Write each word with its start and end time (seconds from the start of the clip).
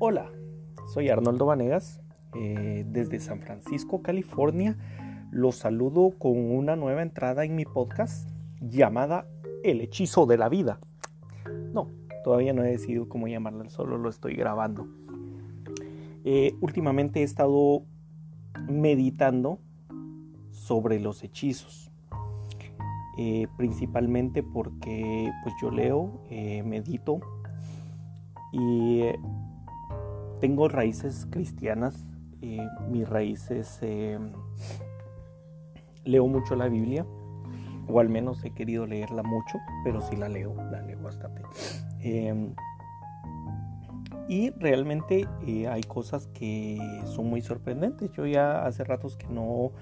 Hola, 0.00 0.30
soy 0.86 1.08
Arnoldo 1.08 1.46
Vanegas 1.46 2.00
eh, 2.32 2.84
desde 2.86 3.18
San 3.18 3.40
Francisco, 3.40 4.00
California. 4.00 4.76
Los 5.32 5.56
saludo 5.56 6.12
con 6.16 6.38
una 6.38 6.76
nueva 6.76 7.02
entrada 7.02 7.44
en 7.44 7.56
mi 7.56 7.64
podcast 7.64 8.30
llamada 8.60 9.26
El 9.64 9.80
hechizo 9.80 10.24
de 10.26 10.38
la 10.38 10.48
vida. 10.48 10.78
No, 11.72 11.90
todavía 12.22 12.52
no 12.52 12.62
he 12.62 12.70
decidido 12.70 13.08
cómo 13.08 13.26
llamarla, 13.26 13.70
solo 13.70 13.98
lo 13.98 14.08
estoy 14.08 14.36
grabando. 14.36 14.86
Eh, 16.24 16.54
últimamente 16.60 17.22
he 17.22 17.24
estado 17.24 17.82
meditando 18.68 19.58
sobre 20.52 21.00
los 21.00 21.24
hechizos. 21.24 21.90
Eh, 23.18 23.48
principalmente 23.56 24.44
porque 24.44 25.32
pues 25.42 25.56
yo 25.60 25.72
leo, 25.72 26.22
medito 26.64 27.18
y 28.52 29.02
tengo 30.40 30.68
raíces 30.68 31.26
cristianas, 31.30 32.04
eh, 32.42 32.66
mis 32.90 33.08
raíces, 33.08 33.78
eh, 33.82 34.18
leo 36.04 36.26
mucho 36.26 36.54
la 36.56 36.68
Biblia, 36.68 37.04
o 37.88 38.00
al 38.00 38.08
menos 38.08 38.44
he 38.44 38.50
querido 38.50 38.86
leerla 38.86 39.22
mucho, 39.22 39.58
pero 39.84 40.00
sí 40.00 40.16
la 40.16 40.28
leo, 40.28 40.54
la 40.70 40.82
leo 40.82 41.00
bastante. 41.00 41.42
Em, 42.00 42.54
y 44.28 44.50
realmente 44.50 45.26
eh, 45.46 45.68
hay 45.68 45.82
cosas 45.82 46.26
que 46.28 46.78
son 47.06 47.30
muy 47.30 47.40
sorprendentes. 47.40 48.12
Yo 48.12 48.26
ya 48.26 48.66
hace 48.66 48.84
ratos 48.84 49.16
que 49.16 49.26
no 49.26 49.72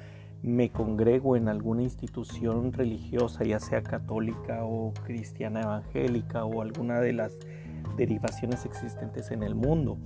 me 0.43 0.71
congrego 0.71 1.37
en 1.37 1.49
alguna 1.49 1.83
institución 1.83 2.73
religiosa, 2.73 3.45
ya 3.45 3.59
sea 3.59 3.83
católica 3.83 4.65
o 4.65 4.93
cristiana 5.05 5.63
evangélica 5.63 6.45
o 6.45 6.63
alguna 6.63 7.01
de 7.01 7.13
las 7.13 7.33
derivaciones 7.97 8.65
existentes 8.65 9.31
en 9.31 9.43
el 9.43 9.55
mundo 9.55 9.99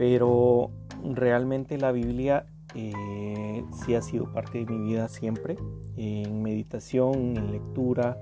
pero 0.00 0.70
realmente 1.14 1.76
la 1.76 1.92
Biblia 1.92 2.46
eh, 2.74 3.62
sí 3.70 3.94
ha 3.94 4.00
sido 4.00 4.32
parte 4.32 4.64
de 4.64 4.64
mi 4.64 4.78
vida 4.78 5.08
siempre, 5.08 5.58
en 5.94 6.42
meditación, 6.42 7.36
en 7.36 7.52
lectura, 7.52 8.16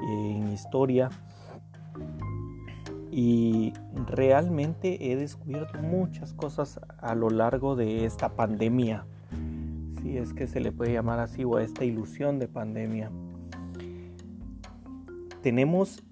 en 0.00 0.50
historia. 0.50 1.10
Y 3.10 3.74
realmente 4.06 5.12
he 5.12 5.16
descubierto 5.16 5.82
muchas 5.82 6.32
cosas 6.32 6.80
a 6.96 7.14
lo 7.14 7.28
largo 7.28 7.76
de 7.76 8.06
esta 8.06 8.30
pandemia, 8.30 9.04
si 10.00 10.16
es 10.16 10.32
que 10.32 10.46
se 10.46 10.60
le 10.60 10.72
puede 10.72 10.94
llamar 10.94 11.20
así, 11.20 11.44
o 11.44 11.56
a 11.56 11.62
esta 11.62 11.84
ilusión 11.84 12.38
de 12.38 12.48
pandemia. 12.48 13.10
Tenemos 15.42 16.02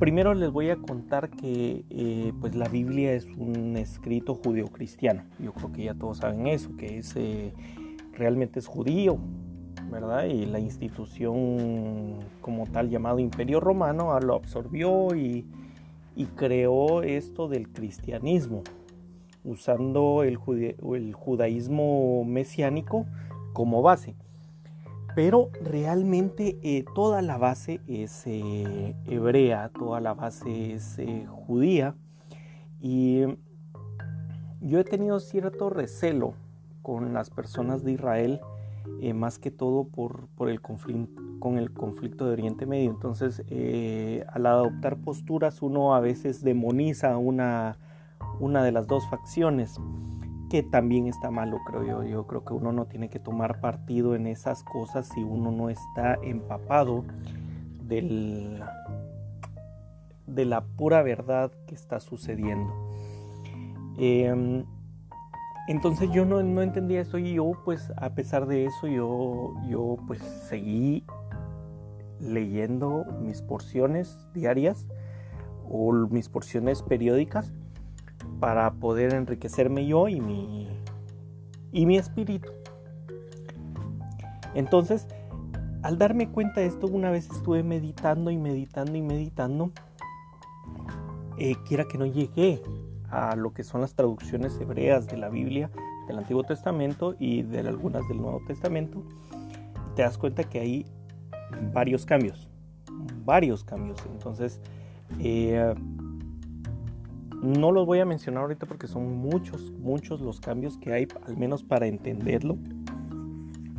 Primero 0.00 0.32
les 0.32 0.50
voy 0.50 0.70
a 0.70 0.76
contar 0.76 1.28
que 1.28 1.84
eh, 1.90 2.32
pues 2.40 2.54
la 2.54 2.68
Biblia 2.68 3.12
es 3.12 3.26
un 3.36 3.76
escrito 3.76 4.34
judeocristiano. 4.34 5.24
Yo 5.38 5.52
creo 5.52 5.72
que 5.72 5.84
ya 5.84 5.94
todos 5.94 6.16
saben 6.16 6.46
eso, 6.46 6.74
que 6.78 6.96
es, 6.96 7.14
eh, 7.16 7.52
realmente 8.14 8.60
es 8.60 8.66
judío, 8.66 9.18
¿verdad? 9.90 10.24
Y 10.24 10.46
la 10.46 10.58
institución 10.58 12.20
como 12.40 12.66
tal 12.66 12.88
llamado 12.88 13.18
Imperio 13.18 13.60
Romano 13.60 14.18
lo 14.20 14.36
absorbió 14.36 15.14
y, 15.14 15.46
creó 16.34 17.02
esto 17.02 17.48
del 17.48 17.68
cristianismo, 17.68 18.62
usando 19.44 20.22
el 20.22 20.36
judaísmo 20.36 22.24
mesiánico 22.24 23.04
como 23.52 23.82
base 23.82 24.14
pero 25.14 25.50
realmente 25.62 26.58
eh, 26.62 26.84
toda 26.94 27.22
la 27.22 27.36
base 27.36 27.80
es 27.86 28.22
eh, 28.26 28.94
hebrea, 29.06 29.70
toda 29.70 30.00
la 30.00 30.14
base 30.14 30.74
es 30.74 30.98
eh, 30.98 31.26
judía 31.28 31.94
y 32.80 33.22
yo 34.60 34.78
he 34.78 34.84
tenido 34.84 35.20
cierto 35.20 35.70
recelo 35.70 36.34
con 36.82 37.12
las 37.12 37.30
personas 37.30 37.84
de 37.84 37.92
Israel, 37.92 38.40
más 39.14 39.38
que 39.38 39.50
todo 39.50 39.84
por, 39.84 40.28
el 40.48 40.60
conflicto, 40.60 41.22
con 41.38 41.58
el 41.58 41.72
conflicto 41.72 42.26
de 42.26 42.32
Oriente 42.32 42.66
Medio. 42.66 42.90
Entonces, 42.90 43.42
al 44.28 44.46
adoptar 44.46 44.96
posturas, 44.98 45.62
uno 45.62 45.94
a 45.94 46.00
veces 46.00 46.42
demoniza 46.42 47.16
una, 47.16 47.78
una 48.40 48.62
de 48.62 48.72
las 48.72 48.86
dos 48.86 49.08
facciones 49.08 49.78
que 50.50 50.64
también 50.64 51.06
está 51.06 51.30
malo, 51.30 51.60
creo 51.64 51.84
yo. 51.84 52.02
Yo 52.02 52.26
creo 52.26 52.44
que 52.44 52.52
uno 52.52 52.72
no 52.72 52.86
tiene 52.86 53.08
que 53.08 53.20
tomar 53.20 53.60
partido 53.60 54.14
en 54.16 54.26
esas 54.26 54.64
cosas 54.64 55.08
si 55.08 55.22
uno 55.22 55.52
no 55.52 55.70
está 55.70 56.18
empapado 56.22 57.04
del, 57.84 58.60
de 60.26 60.44
la 60.44 60.62
pura 60.62 61.02
verdad 61.02 61.52
que 61.66 61.74
está 61.76 62.00
sucediendo. 62.00 62.72
Em, 63.96 64.64
entonces 65.68 66.10
yo 66.10 66.24
no, 66.24 66.42
no, 66.42 66.62
entendía 66.62 67.00
eso 67.00 67.18
y 67.18 67.34
yo 67.34 67.52
pues 67.64 67.92
a 67.96 68.10
pesar 68.14 68.46
de 68.46 68.64
eso 68.64 68.88
yo, 68.88 69.54
yo 69.68 69.98
pues 70.06 70.20
seguí 70.20 71.04
leyendo 72.18 73.04
mis 73.20 73.40
porciones 73.40 74.26
diarias 74.34 74.88
o 75.68 75.92
mis 75.92 76.28
porciones 76.28 76.82
periódicas 76.82 77.52
para 78.40 78.72
poder 78.72 79.14
enriquecerme 79.14 79.86
yo 79.86 80.08
y 80.08 80.20
mi, 80.20 80.68
y 81.70 81.86
mi 81.86 81.98
espíritu. 81.98 82.50
Entonces, 84.54 85.06
al 85.82 85.98
darme 85.98 86.28
cuenta 86.28 86.60
de 86.60 86.66
esto, 86.66 86.86
una 86.86 87.10
vez 87.10 87.30
estuve 87.30 87.62
meditando 87.62 88.30
y 88.30 88.36
meditando 88.36 88.96
y 88.96 89.02
meditando, 89.02 89.70
eh, 91.38 91.54
quiera 91.66 91.84
que 91.84 91.98
no 91.98 92.06
llegué 92.06 92.62
a 93.10 93.36
lo 93.36 93.52
que 93.52 93.64
son 93.64 93.80
las 93.80 93.94
traducciones 93.94 94.58
hebreas 94.60 95.06
de 95.06 95.16
la 95.16 95.28
Biblia, 95.28 95.70
del 96.06 96.18
Antiguo 96.18 96.42
Testamento 96.42 97.14
y 97.18 97.42
de 97.42 97.60
algunas 97.60 98.06
del 98.08 98.18
Nuevo 98.18 98.42
Testamento, 98.46 99.02
te 99.94 100.02
das 100.02 100.18
cuenta 100.18 100.44
que 100.44 100.60
hay 100.60 100.86
varios 101.72 102.04
cambios, 102.04 102.48
varios 103.24 103.64
cambios. 103.64 103.98
Entonces, 104.12 104.60
eh, 105.18 105.74
no 107.42 107.72
los 107.72 107.86
voy 107.86 108.00
a 108.00 108.04
mencionar 108.04 108.42
ahorita 108.42 108.66
porque 108.66 108.86
son 108.86 109.16
muchos, 109.16 109.72
muchos 109.72 110.20
los 110.20 110.40
cambios 110.40 110.76
que 110.76 110.92
hay, 110.92 111.08
al 111.26 111.36
menos 111.36 111.62
para 111.62 111.86
entenderlo. 111.86 112.58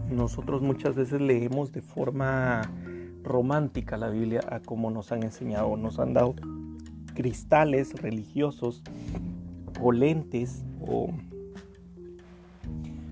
Nosotros 0.10 0.62
muchas 0.62 0.96
veces 0.96 1.22
leemos 1.22 1.72
de 1.72 1.82
forma 1.82 2.62
romántica 3.24 3.98
la 3.98 4.10
Biblia 4.10 4.42
a 4.50 4.60
como 4.60 4.90
nos 4.90 5.12
han 5.12 5.24
enseñado, 5.24 5.78
nos 5.78 6.00
han 6.00 6.14
dado 6.14 6.36
cristales 7.14 7.94
religiosos 8.02 8.84
o 9.80 9.92
lentes 9.92 10.66
o 10.80 11.10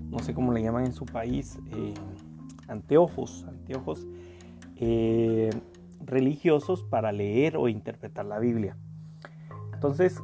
no 0.09 0.19
sé 0.19 0.33
cómo 0.33 0.51
le 0.51 0.63
llaman 0.63 0.85
en 0.85 0.93
su 0.93 1.05
país, 1.05 1.59
eh, 1.71 1.93
anteojos, 2.67 3.45
anteojos 3.47 4.07
eh, 4.77 5.51
religiosos 6.03 6.83
para 6.83 7.11
leer 7.11 7.55
o 7.57 7.67
interpretar 7.67 8.25
la 8.25 8.39
Biblia. 8.39 8.75
Entonces, 9.73 10.19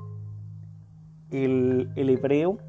el, 1.32 1.92
hebreo 1.96 2.60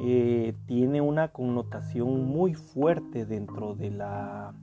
eh, 0.00 0.54
tiene 0.66 1.00
una 1.00 1.28
connotación 1.28 2.26
muy 2.26 2.54
fuerte 2.54 3.26
dentro 3.26 3.74
de 3.74 3.90
la 3.90 4.54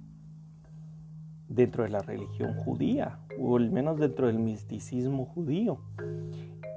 dentro 1.48 1.84
de 1.84 1.90
la 1.90 2.02
religión 2.02 2.56
judía 2.56 3.20
o 3.40 3.56
al 3.56 3.72
menos 3.72 4.00
dentro 4.00 4.28
del 4.28 4.40
misticismo 4.40 5.26
judío. 5.26 5.80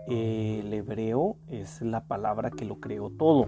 El 0.07 0.73
hebreo 0.73 1.37
es 1.49 1.83
la 1.83 2.07
palabra 2.07 2.51
que 2.51 2.65
lo 2.65 2.81
creó 2.81 3.11
todo. 3.11 3.47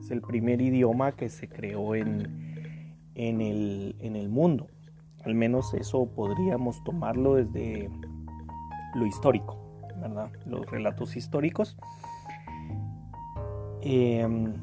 Es 0.00 0.10
el 0.10 0.22
primer 0.22 0.60
idioma 0.62 1.12
que 1.12 1.28
se 1.28 1.48
creó 1.48 1.94
en, 1.94 2.96
en, 3.14 3.40
el, 3.40 3.96
en 3.98 4.16
el 4.16 4.28
mundo. 4.28 4.68
Al 5.24 5.34
menos 5.34 5.74
eso 5.74 6.06
podríamos 6.06 6.82
tomarlo 6.84 7.34
desde 7.34 7.90
lo 8.94 9.06
histórico 9.06 9.59
los 10.46 10.70
relatos 10.70 11.16
históricos. 11.16 11.76
Em, 13.82 14.54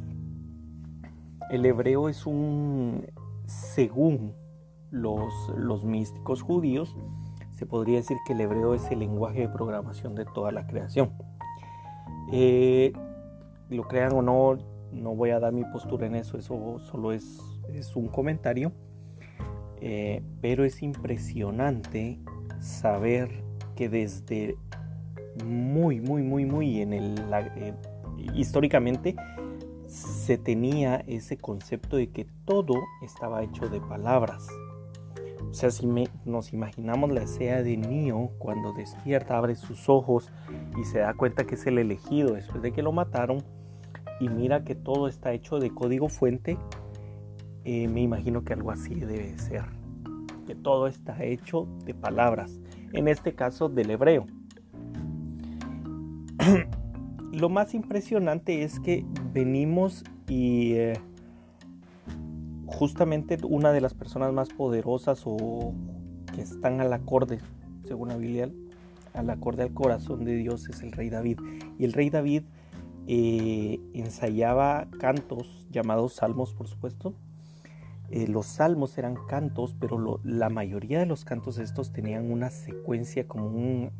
el 1.49 1.65
hebreo 1.65 2.09
es 2.09 2.25
un, 2.25 3.07
según 3.45 4.33
los, 4.91 5.33
los 5.55 5.83
místicos 5.83 6.41
judíos, 6.41 6.95
se 7.51 7.65
podría 7.65 7.97
decir 7.97 8.17
que 8.25 8.33
el 8.33 8.41
hebreo 8.41 8.75
es 8.75 8.89
el 8.91 8.99
lenguaje 8.99 9.41
de 9.41 9.49
programación 9.49 10.13
de 10.13 10.25
toda 10.25 10.51
la 10.51 10.67
creación. 10.67 11.13
Eh, 12.31 12.93
lo 13.69 13.87
crean 13.87 14.13
o 14.13 14.21
no, 14.21 14.57
no 14.91 15.15
voy 15.15 15.31
a 15.31 15.39
dar 15.39 15.53
mi 15.53 15.63
postura 15.63 16.05
en 16.05 16.15
eso, 16.15 16.37
eso 16.37 16.79
solo 16.79 17.11
es, 17.11 17.39
es 17.73 17.95
un 17.95 18.07
comentario. 18.07 18.71
Eh, 19.79 20.23
pero 20.41 20.65
es 20.65 20.81
impresionante 20.81 22.19
saber 22.59 23.43
que 23.75 23.89
desde 23.89 24.57
muy, 25.45 26.01
muy, 26.01 26.23
muy, 26.23 26.45
muy 26.45 26.81
en 26.81 26.93
el... 26.93 27.15
Eh, 27.55 27.73
históricamente 28.33 29.15
se 29.87 30.37
tenía 30.37 30.97
ese 31.07 31.37
concepto 31.37 31.97
de 31.97 32.09
que 32.09 32.27
todo 32.45 32.75
estaba 33.01 33.43
hecho 33.43 33.69
de 33.69 33.79
palabras. 33.79 34.47
O 35.49 35.53
sea, 35.53 35.71
si 35.71 35.87
nos 36.25 36.53
imaginamos 36.53 37.11
la 37.11 37.23
escena 37.23 37.61
de 37.61 37.77
Neo 37.77 38.31
cuando 38.37 38.73
despierta, 38.73 39.37
abre 39.37 39.55
sus 39.55 39.87
ojos 39.87 40.31
y 40.77 40.83
se 40.83 40.99
da 40.99 41.13
cuenta 41.13 41.45
que 41.45 41.55
es 41.55 41.65
el 41.65 41.77
elegido 41.77 42.33
después 42.33 42.61
de 42.61 42.73
que 42.73 42.81
lo 42.81 42.91
mataron 42.91 43.43
y 44.19 44.29
mira 44.29 44.63
que 44.63 44.75
todo 44.75 45.07
está 45.07 45.31
hecho 45.31 45.59
de 45.59 45.73
código 45.73 46.09
fuente, 46.09 46.57
eh, 47.63 47.87
me 47.87 48.01
imagino 48.01 48.43
que 48.43 48.53
algo 48.53 48.71
así 48.71 48.95
debe 48.95 49.37
ser. 49.37 49.63
Que 50.45 50.55
todo 50.55 50.87
está 50.87 51.23
hecho 51.23 51.67
de 51.85 51.93
palabras, 51.93 52.59
en 52.93 53.07
este 53.07 53.33
caso 53.33 53.69
del 53.69 53.91
hebreo. 53.91 54.25
Lo 57.37 57.49
más 57.49 57.75
impresionante 57.75 58.63
es 58.63 58.79
que 58.79 59.05
venimos 59.31 60.03
y 60.27 60.71
eh, 60.73 60.99
justamente 62.65 63.37
una 63.43 63.71
de 63.71 63.79
las 63.79 63.93
personas 63.93 64.33
más 64.33 64.49
poderosas 64.49 65.21
o 65.25 65.75
que 66.33 66.41
están 66.41 66.81
al 66.81 66.91
acorde, 66.93 67.37
según 67.83 68.09
la 68.09 68.17
Biblia, 68.17 68.49
al 69.13 69.29
acorde 69.29 69.61
al 69.61 69.71
corazón 69.71 70.25
de 70.25 70.35
Dios 70.35 70.67
es 70.67 70.81
el 70.81 70.91
rey 70.91 71.11
David. 71.11 71.39
Y 71.77 71.85
el 71.85 71.93
rey 71.93 72.09
David 72.09 72.41
eh, 73.05 73.79
ensayaba 73.93 74.87
cantos 74.99 75.67
llamados 75.69 76.15
salmos, 76.15 76.55
por 76.55 76.67
supuesto. 76.67 77.13
Eh, 78.09 78.27
los 78.27 78.47
salmos 78.47 78.97
eran 78.97 79.15
cantos, 79.27 79.75
pero 79.79 80.19
la 80.23 80.49
mayoría 80.49 80.97
de 80.97 81.05
los 81.05 81.23
cantos 81.23 81.59
estos 81.59 81.93
tenían 81.93 82.31
una 82.31 82.49
secuencia 82.49 83.27
como 83.27 83.45
un... 83.45 83.91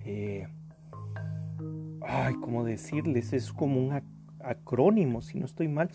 ay, 2.07 2.36
¿cómo 2.36 2.63
decirles? 2.63 3.33
Es 3.33 3.51
como 3.51 3.80
un 3.80 4.01
acrónimo, 4.39 5.21
si 5.21 5.39
no 5.39 5.45
estoy 5.45 5.68
mal, 5.68 5.89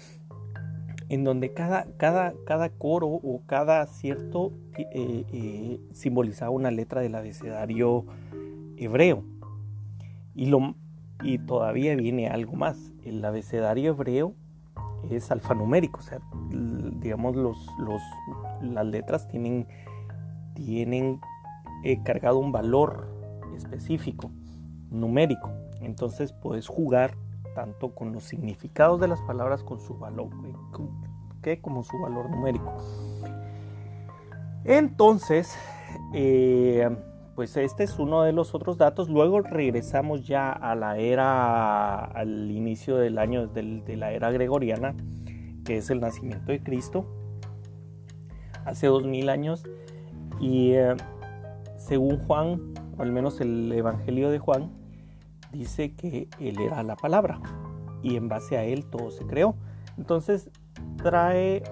en 1.09 1.25
donde 1.25 1.53
cada, 1.53 1.87
cada, 1.97 2.35
cada 2.47 2.71
coro 2.71 3.09
o 3.09 3.43
cada 3.47 3.87
cierto 3.87 4.53
simbolizaba 5.93 6.51
una 6.51 6.71
letra 6.71 7.01
del 7.01 7.15
abecedario 7.15 8.07
hebreo. 8.77 9.25
Y, 10.35 10.47
lo, 10.47 10.75
y 11.23 11.39
todavía 11.39 11.95
viene 11.97 12.29
algo 12.29 12.55
más. 12.55 12.93
El 13.05 13.25
abecedario 13.25 13.91
hebreo 13.91 14.35
es 15.11 15.31
alfanumérico, 15.31 15.99
o 15.99 16.03
sea, 16.03 16.21
digamos, 17.01 17.35
los, 17.37 17.59
los, 17.79 18.01
las 18.63 18.87
letras 18.87 19.29
tienen, 19.29 19.67
tienen 20.55 21.21
eh, 21.85 22.03
cargado 22.05 22.39
un 22.39 22.53
valor 22.53 23.09
específico, 23.57 24.31
numérico. 24.91 25.62
Entonces 25.83 26.33
puedes 26.33 26.69
jugar 26.69 27.17
tanto 27.55 27.95
con 27.95 28.13
los 28.13 28.25
significados 28.25 29.01
de 29.01 29.09
las 29.09 29.21
palabras 29.23 29.63
con 29.63 29.81
su 29.81 29.99
valor, 29.99 30.31
que 31.43 31.61
como 31.61 31.83
su 31.83 31.99
valor 32.01 32.31
numérico. 32.31 32.73
Entonces, 34.65 35.55
eh, 36.15 36.89
pues 37.35 37.57
este 37.57 37.85
es 37.85 37.99
uno 37.99 38.23
de 38.23 38.33
los 38.33 38.55
otros 38.55 38.79
datos. 38.79 39.09
Luego 39.09 39.41
regresamos 39.41 40.27
ya 40.27 40.51
a 40.53 40.75
la 40.75 40.99
era, 40.99 42.05
al 42.05 42.51
inicio 42.51 42.97
del 42.97 43.19
año 43.19 43.47
de 43.49 43.97
la 43.97 44.13
era 44.13 44.31
gregoriana, 44.31 44.95
que 45.65 45.79
es 45.79 45.91
el 45.91 46.01
nacimiento 46.01 46.53
de 46.53 46.63
Cristo, 46.63 47.07
hace 48.65 48.87
dos 48.87 49.05
mil 49.05 49.29
años. 49.29 49.65
Y 50.41 50.73
eh, 50.73 50.95
según 51.77 52.19
Juan, 52.27 52.75
o 52.99 53.03
al 53.03 53.13
menos 53.13 53.41
el 53.41 53.71
Evangelio 53.73 54.31
de 54.31 54.39
Juan, 54.39 54.82
dice 55.53 55.95
que 55.95 56.29
Él 56.41 56.59
era 56.61 56.83
la 56.83 56.97
palabra 56.97 57.41
y 58.03 58.17
en 58.17 58.29
base 58.29 58.57
a 58.57 58.65
Él 58.65 58.85
todo 58.87 59.11
se 59.11 59.25
creó. 59.27 59.55
Entonces 59.97 60.51
trae, 61.03 61.63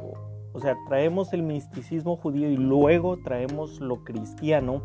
o 0.53 0.61
sea, 0.61 0.77
traemos 0.89 1.33
el 1.33 1.43
misticismo 1.43 2.17
judío 2.17 2.49
y 2.51 2.57
luego 2.57 3.19
traemos 3.23 3.81
lo 3.81 4.05
cristiano 4.05 4.83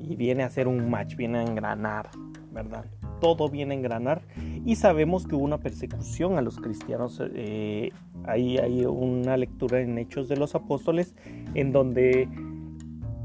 y 0.00 0.16
viene 0.16 0.42
a 0.42 0.50
ser 0.50 0.68
un 0.68 0.90
match, 0.90 1.16
viene 1.16 1.38
a 1.38 1.42
engranar, 1.42 2.10
¿verdad? 2.52 2.86
Todo 3.20 3.48
viene 3.48 3.74
a 3.74 3.78
engranar 3.78 4.22
y 4.64 4.76
sabemos 4.76 5.26
que 5.26 5.36
hubo 5.36 5.44
una 5.44 5.58
persecución 5.58 6.38
a 6.38 6.42
los 6.42 6.58
cristianos. 6.58 7.22
Eh, 7.34 7.92
ahí 8.24 8.58
hay 8.58 8.84
una 8.84 9.36
lectura 9.36 9.80
en 9.80 9.96
Hechos 9.98 10.28
de 10.28 10.36
los 10.36 10.56
Apóstoles 10.56 11.14
en 11.54 11.72
donde 11.72 12.28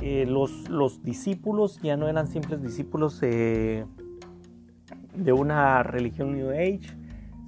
eh, 0.02 0.26
los, 0.28 0.70
los, 0.70 1.04
discípulos 1.04 1.80
ya 1.82 1.98
no 1.98 2.08
eran 2.08 2.28
simples 2.28 2.62
discípulos 2.62 3.20
de 5.18 5.34
una 5.34 5.84
religión 5.84 6.34
New 6.34 6.52
Age, 6.52 6.96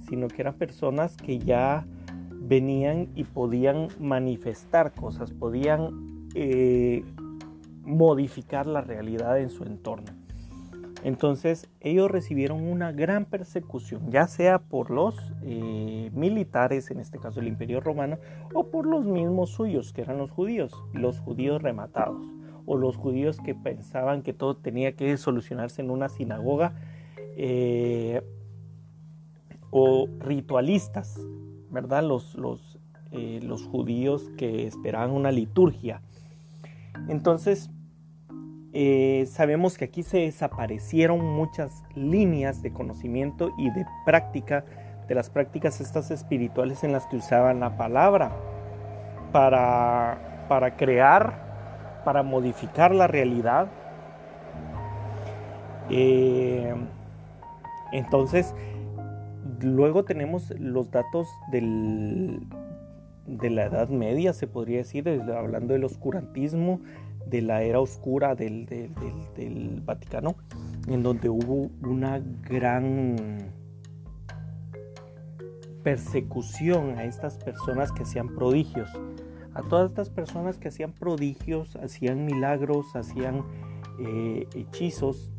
sino 0.08 0.28
que 0.28 0.42
eran 0.42 0.54
personas 0.54 1.16
que 1.16 1.38
ya 1.38 1.86
venían 2.30 3.08
y 3.14 3.24
podían 3.24 3.88
manifestar 3.98 4.92
cosas, 4.92 5.32
podían 5.32 6.28
eh, 6.34 7.04
modificar 7.84 8.66
la 8.66 8.80
realidad 8.80 9.38
en 9.38 9.50
su 9.50 9.64
entorno. 9.64 10.20
Entonces 11.02 11.68
ellos 11.80 12.10
recibieron 12.10 12.62
una 12.62 12.92
gran 12.92 13.24
persecución, 13.24 14.10
ya 14.10 14.26
sea 14.26 14.58
por 14.58 14.90
los 14.90 15.16
eh, 15.42 16.10
militares, 16.12 16.90
en 16.90 17.00
este 17.00 17.18
caso 17.18 17.40
el 17.40 17.48
imperio 17.48 17.80
romano, 17.80 18.18
o 18.52 18.66
por 18.66 18.86
los 18.86 19.06
mismos 19.06 19.50
suyos, 19.50 19.92
que 19.92 20.02
eran 20.02 20.18
los 20.18 20.30
judíos, 20.30 20.74
los 20.92 21.18
judíos 21.18 21.62
rematados, 21.62 22.26
o 22.66 22.76
los 22.76 22.96
judíos 22.96 23.38
que 23.40 23.54
pensaban 23.54 24.22
que 24.22 24.34
todo 24.34 24.56
tenía 24.56 24.92
que 24.92 25.16
solucionarse 25.16 25.80
en 25.80 25.90
una 25.90 26.10
sinagoga, 26.10 26.74
eh, 27.36 28.22
o 29.70 30.08
ritualistas, 30.18 31.18
¿verdad? 31.70 32.02
Los, 32.02 32.36
eh, 33.12 33.40
los 33.42 33.64
judíos 33.64 34.30
que 34.36 34.66
esperaban 34.66 35.10
una 35.10 35.30
liturgia 35.30 36.02
entonces, 37.08 37.70
eh, 38.72 39.26
sabemos 39.30 39.78
que 39.78 39.86
aquí 39.86 40.02
se 40.02 40.18
desaparecieron 40.18 41.24
muchas 41.24 41.82
líneas 41.94 42.62
de 42.62 42.72
conocimiento 42.72 43.50
y 43.58 43.70
de 43.70 43.86
práctica, 44.04 44.64
de 45.08 45.14
las 45.14 45.30
prácticas 45.30 45.80
estas 45.80 46.10
espirituales 46.10 46.84
en 46.84 46.92
las 46.92 47.06
que 47.06 47.16
usaban 47.16 47.60
la 47.60 47.76
palabra 47.76 48.32
para, 49.32 50.46
para 50.48 50.76
crear, 50.76 52.02
para 52.04 52.22
modificar 52.22 52.94
la 52.94 53.06
realidad. 53.06 53.68
Eh, 55.88 56.74
entonces, 57.92 58.54
luego 59.60 60.04
tenemos 60.04 60.50
los 60.58 60.90
datos 60.90 61.28
del, 61.50 62.40
de 63.26 63.50
la 63.50 63.66
Edad 63.66 63.88
Media, 63.88 64.32
se 64.32 64.46
podría 64.46 64.78
decir, 64.78 65.08
hablando 65.08 65.72
del 65.74 65.84
oscurantismo, 65.84 66.80
de 67.26 67.42
la 67.42 67.62
era 67.62 67.80
oscura 67.80 68.34
del, 68.34 68.92
Vaticano, 69.84 70.36
en 70.88 71.02
donde 71.02 71.28
hubo 71.28 71.70
una 71.82 72.20
gran 72.42 73.52
persecución 75.82 76.98
a 76.98 77.04
estas 77.04 77.38
personas 77.38 77.92
que 77.92 78.02
hacían 78.02 78.34
prodigios. 78.34 78.90
A 79.54 79.62
todas 79.62 79.90
estas 79.90 80.10
personas 80.10 80.58
que 80.58 80.68
hacían 80.68 80.92
prodigios, 80.92 81.76
hacían 81.76 82.24
milagros, 82.24 82.94
hacían 82.94 83.44
eh, 83.98 84.46
hechizos, 84.54 85.30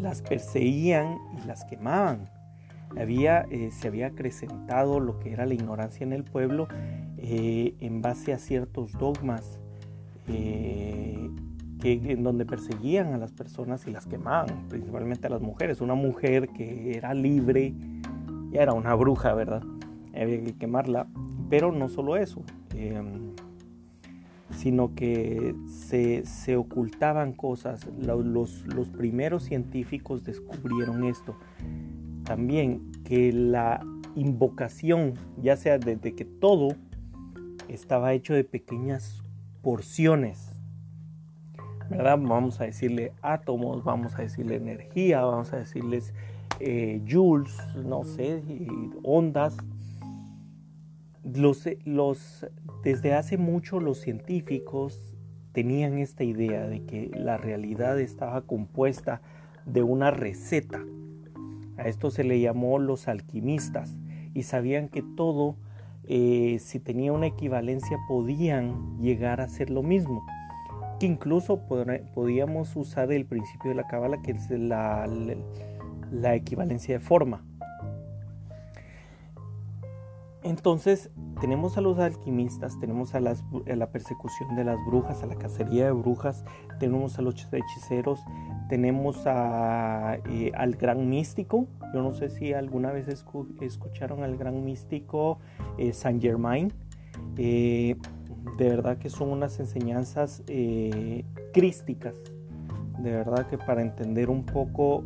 las 0.00 0.22
perseguían 0.22 1.18
y 1.42 1.46
las 1.46 1.64
quemaban 1.64 2.28
había, 2.96 3.46
eh, 3.50 3.70
se 3.72 3.88
había 3.88 4.08
acrecentado 4.08 5.00
lo 5.00 5.18
que 5.18 5.32
era 5.32 5.46
la 5.46 5.54
ignorancia 5.54 6.04
en 6.04 6.12
el 6.12 6.24
pueblo 6.24 6.68
eh, 7.18 7.74
en 7.80 8.02
base 8.02 8.32
a 8.32 8.38
ciertos 8.38 8.92
dogmas 8.92 9.60
eh, 10.28 11.30
que, 11.80 11.92
en 11.92 12.22
donde 12.22 12.46
perseguían 12.46 13.12
a 13.12 13.18
las 13.18 13.32
personas 13.32 13.86
y 13.86 13.90
las 13.90 14.06
quemaban, 14.06 14.68
principalmente 14.68 15.26
a 15.26 15.30
las 15.30 15.42
mujeres. 15.42 15.80
Una 15.80 15.94
mujer 15.94 16.48
que 16.48 16.96
era 16.96 17.12
libre, 17.12 17.74
ya 18.50 18.62
era 18.62 18.72
una 18.72 18.94
bruja, 18.94 19.34
¿verdad? 19.34 19.62
Había 20.14 20.42
que 20.42 20.54
quemarla. 20.54 21.06
Pero 21.50 21.72
no 21.72 21.88
solo 21.88 22.16
eso, 22.16 22.42
em, 22.74 23.25
sino 24.66 24.96
que 24.96 25.54
se, 25.68 26.26
se 26.26 26.56
ocultaban 26.56 27.34
cosas. 27.34 27.86
Los, 28.00 28.66
los 28.66 28.88
primeros 28.88 29.44
científicos 29.44 30.24
descubrieron 30.24 31.04
esto 31.04 31.36
también 32.24 32.90
que 33.04 33.32
la 33.32 33.80
invocación, 34.16 35.14
ya 35.40 35.56
sea 35.56 35.78
desde 35.78 36.16
que 36.16 36.24
todo 36.24 36.74
estaba 37.68 38.12
hecho 38.12 38.34
de 38.34 38.42
pequeñas 38.42 39.22
porciones, 39.62 40.50
¿verdad? 41.88 42.18
Vamos 42.20 42.60
a 42.60 42.64
decirle 42.64 43.12
átomos, 43.22 43.84
vamos 43.84 44.16
a 44.16 44.22
decirle 44.22 44.56
energía, 44.56 45.22
vamos 45.22 45.52
a 45.52 45.58
decirles 45.58 46.12
eh, 46.58 47.00
joules, 47.08 47.56
no 47.84 48.02
sé, 48.02 48.42
ondas. 49.04 49.56
Desde 51.26 53.14
hace 53.14 53.36
mucho 53.36 53.80
los 53.80 53.98
científicos 53.98 55.16
tenían 55.50 55.98
esta 55.98 56.22
idea 56.22 56.68
de 56.68 56.84
que 56.84 57.10
la 57.14 57.36
realidad 57.36 57.98
estaba 57.98 58.42
compuesta 58.42 59.22
de 59.64 59.82
una 59.82 60.12
receta, 60.12 60.84
a 61.78 61.88
esto 61.88 62.12
se 62.12 62.22
le 62.22 62.38
llamó 62.40 62.78
los 62.78 63.08
alquimistas 63.08 63.96
y 64.34 64.44
sabían 64.44 64.88
que 64.88 65.02
todo 65.02 65.56
eh, 66.04 66.58
si 66.60 66.78
tenía 66.78 67.12
una 67.12 67.26
equivalencia 67.26 67.98
podían 68.06 69.00
llegar 69.00 69.40
a 69.40 69.48
ser 69.48 69.70
lo 69.70 69.82
mismo. 69.82 70.24
Que 71.00 71.06
incluso 71.06 71.60
podíamos 72.14 72.76
usar 72.76 73.10
el 73.12 73.26
principio 73.26 73.70
de 73.70 73.74
la 73.74 73.86
cábala, 73.86 74.22
que 74.22 74.30
es 74.30 74.48
la 74.48 75.06
equivalencia 76.34 76.94
de 76.94 77.00
forma. 77.00 77.44
Entonces 80.46 81.10
tenemos 81.40 81.76
a 81.76 81.80
los 81.80 81.98
alquimistas, 81.98 82.78
tenemos 82.78 83.16
a, 83.16 83.20
la 83.20 83.90
persecución 83.90 84.54
de 84.54 84.62
las 84.62 84.76
brujas, 84.86 85.24
a 85.24 85.26
la 85.26 85.34
cacería 85.34 85.86
de 85.86 85.90
brujas, 85.90 86.44
tenemos 86.78 87.18
a 87.18 87.22
los 87.22 87.34
hechiceros, 87.52 88.20
tenemos 88.68 89.16
eh, 89.26 90.52
al 90.54 90.76
gran 90.76 91.10
místico. 91.10 91.66
Yo 91.92 92.00
no 92.00 92.12
sé 92.12 92.28
si 92.28 92.52
alguna 92.52 92.92
vez 92.92 93.08
escucharon 93.08 94.22
al 94.22 94.36
gran 94.36 94.64
místico 94.64 95.40
eh, 95.78 95.92
Saint 95.92 96.22
Germain. 96.22 96.72
Eh, 97.36 97.96
de 98.56 98.68
verdad 98.68 98.98
que 98.98 99.10
son 99.10 99.30
unas 99.30 99.58
enseñanzas 99.58 100.44
crísticas. 101.52 102.14
De 103.00 103.10
verdad 103.10 103.48
que 103.48 103.58
para 103.58 103.82
entender 103.82 104.30
un 104.30 104.46
poco 104.46 105.02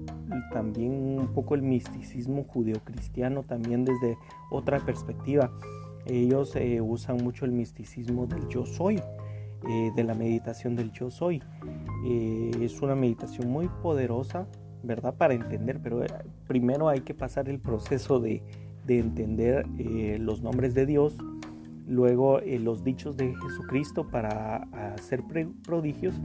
también 0.53 1.19
un 1.19 1.29
poco 1.35 1.55
el 1.55 1.63
misticismo 1.63 2.45
judeocristiano 2.45 3.43
también 3.43 3.85
desde 3.85 4.17
otra 4.51 4.81
perspectiva. 4.81 5.51
Ellos 6.07 6.57
eh, 6.57 6.81
usan 6.81 7.19
mucho 7.19 7.45
el 7.45 7.53
misticismo 7.53 8.27
del 8.27 8.49
yo 8.49 8.67
soy, 8.67 9.01
eh, 9.69 9.91
de 9.95 10.05
la 10.05 10.15
meditación 10.15 10.75
del 10.77 10.93
yo 10.93 11.11
soy. 11.11 11.43
Eh, 12.07 12.51
es 12.61 12.81
una 12.81 12.95
meditación 12.95 13.51
muy 13.51 13.69
poderosa, 13.83 14.47
¿verdad? 14.83 15.15
Para 15.15 15.35
entender, 15.35 15.81
pero 15.83 16.03
primero 16.47 16.89
hay 16.89 17.01
que 17.01 17.15
pasar 17.15 17.49
el 17.49 17.61
proceso 17.61 18.19
de, 18.19 18.43
de 18.87 18.99
entender 18.99 19.67
los 20.19 20.43
nombres 20.43 20.75
de 20.75 20.87
Dios, 20.87 21.19
luego 21.87 22.41
los 22.41 22.83
dichos 22.83 23.17
de 23.17 23.35
Jesucristo 23.35 24.09
para 24.09 24.57
hacer 24.95 25.23
prodigios. 25.63 26.19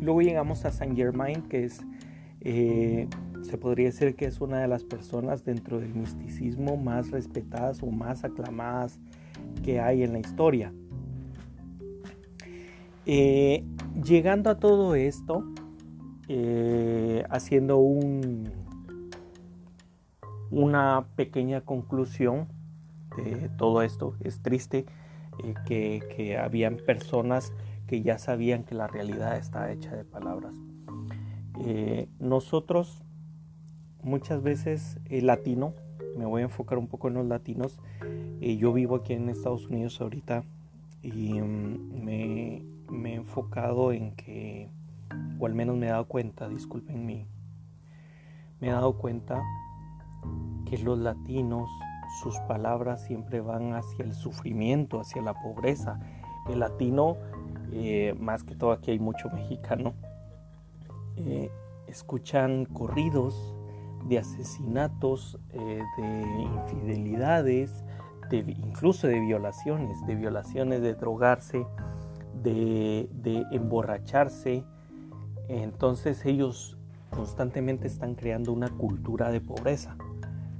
Luego 0.00 0.20
llegamos 0.20 0.64
a 0.64 0.72
Saint 0.72 0.96
Germain, 0.96 1.42
que 1.42 1.64
es 1.64 1.80
eh, 2.44 3.08
se 3.42 3.56
podría 3.56 3.86
decir 3.86 4.16
que 4.16 4.24
es 4.24 4.40
una 4.40 4.60
de 4.60 4.66
las 4.66 4.82
personas 4.82 5.44
dentro 5.44 5.78
del 5.78 5.94
misticismo 5.94 6.76
más 6.76 7.10
respetadas 7.10 7.82
o 7.82 7.86
más 7.86 8.24
aclamadas 8.24 8.98
que 9.64 9.80
hay 9.80 10.02
en 10.02 10.12
la 10.12 10.18
historia. 10.18 10.72
Eh, 13.06 13.64
llegando 14.02 14.50
a 14.50 14.58
todo 14.58 14.96
esto, 14.96 15.44
eh, 16.28 17.24
haciendo 17.30 17.78
un, 17.78 18.50
una 20.50 21.06
pequeña 21.14 21.60
conclusión 21.60 22.48
de 23.16 23.50
todo 23.50 23.82
esto, 23.82 24.16
es 24.20 24.42
triste 24.42 24.86
que, 25.66 26.02
que 26.16 26.38
habían 26.38 26.76
personas 26.76 27.52
que 27.86 28.02
ya 28.02 28.18
sabían 28.18 28.64
que 28.64 28.74
la 28.74 28.88
realidad 28.88 29.36
está 29.36 29.70
hecha 29.70 29.94
de 29.94 30.04
palabras. 30.04 30.54
Eh, 31.64 32.08
nosotros 32.18 33.04
muchas 34.02 34.42
veces 34.42 34.98
el 35.08 35.26
latino, 35.26 35.74
me 36.16 36.26
voy 36.26 36.42
a 36.42 36.44
enfocar 36.44 36.76
un 36.76 36.88
poco 36.88 37.06
en 37.06 37.14
los 37.14 37.26
latinos, 37.26 37.78
eh, 38.40 38.56
yo 38.56 38.72
vivo 38.72 38.96
aquí 38.96 39.12
en 39.12 39.28
Estados 39.28 39.66
Unidos 39.68 40.00
ahorita 40.00 40.42
y 41.02 41.40
mm, 41.40 42.02
me, 42.02 42.62
he 43.04 43.14
enfocado 43.14 43.92
en 43.92 44.12
que, 44.16 44.70
o 45.38 45.46
al 45.46 45.54
menos 45.54 45.76
me 45.76 45.86
he 45.86 45.90
dado 45.90 46.06
cuenta, 46.06 46.48
disculpen 46.48 47.06
mí, 47.06 47.26
me 48.60 48.68
he 48.68 48.72
dado 48.72 48.94
cuenta 48.94 49.40
que 50.68 50.78
los 50.78 50.98
latinos, 50.98 51.70
sus 52.22 52.36
palabras 52.40 53.04
siempre 53.04 53.40
van 53.40 53.74
hacia 53.74 54.04
el 54.04 54.14
sufrimiento, 54.14 55.00
hacia 55.00 55.22
la 55.22 55.34
pobreza. 55.34 56.00
El 56.48 56.58
latino, 56.60 57.16
eh, 57.72 58.14
más 58.18 58.42
que 58.42 58.54
todo 58.54 58.72
aquí 58.72 58.90
hay 58.90 58.98
mucho 58.98 59.30
mexicano, 59.30 59.94
eh, 61.26 61.50
escuchan 61.86 62.64
corridos 62.66 63.54
de 64.04 64.18
asesinatos, 64.18 65.38
eh, 65.50 65.82
de 65.96 66.42
infidelidades, 66.42 67.84
de, 68.30 68.38
incluso 68.38 69.06
de 69.06 69.20
violaciones, 69.20 70.04
de 70.06 70.14
violaciones, 70.14 70.82
de 70.82 70.94
drogarse, 70.94 71.66
de, 72.42 73.08
de 73.12 73.44
emborracharse. 73.52 74.64
Entonces 75.48 76.24
ellos 76.24 76.78
constantemente 77.10 77.86
están 77.86 78.14
creando 78.14 78.52
una 78.52 78.70
cultura 78.70 79.30
de 79.30 79.40
pobreza, 79.40 79.96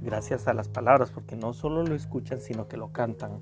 gracias 0.01 0.47
a 0.47 0.53
las 0.53 0.69
palabras, 0.69 1.11
porque 1.11 1.35
no 1.35 1.53
solo 1.53 1.83
lo 1.83 1.95
escuchan, 1.95 2.39
sino 2.39 2.67
que 2.67 2.77
lo 2.77 2.91
cantan 2.91 3.39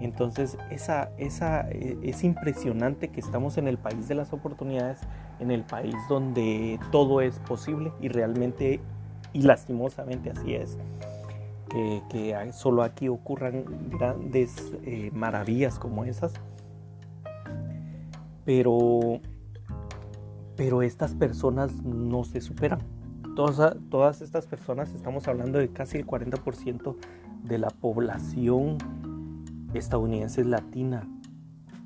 entonces 0.00 0.56
esa, 0.70 1.10
esa, 1.18 1.68
eh, 1.70 1.98
es 2.02 2.22
impresionante 2.24 3.08
que 3.08 3.20
estamos 3.20 3.58
en 3.58 3.66
el 3.68 3.78
país 3.78 4.08
de 4.08 4.14
las 4.14 4.32
oportunidades, 4.32 5.00
en 5.40 5.50
el 5.50 5.62
país 5.62 5.94
donde 6.08 6.78
todo 6.92 7.20
es 7.20 7.38
posible 7.40 7.92
y 8.00 8.08
realmente 8.08 8.80
y 9.32 9.42
lastimosamente 9.42 10.30
así 10.30 10.54
es. 10.54 10.78
Que, 11.68 12.50
solo 12.52 12.82
aquí 12.82 13.08
ocurran 13.08 13.64
grandes 13.90 14.72
eh, 14.84 15.10
maravillas 15.12 15.78
como 15.78 16.04
esas. 16.04 16.32
Pero, 18.44 19.20
pero 20.56 20.80
estas 20.80 21.14
personas 21.14 21.82
no 21.82 22.24
se 22.24 22.40
superan. 22.40 22.80
Todas, 23.36 23.76
todas 23.90 24.22
estas 24.22 24.46
personas, 24.46 24.94
estamos 24.94 25.28
hablando 25.28 25.58
de 25.58 25.68
casi 25.68 25.98
el 25.98 26.06
40% 26.06 26.96
de 27.44 27.58
la 27.58 27.68
población 27.68 28.78
estadounidense 29.74 30.44
latina 30.44 31.06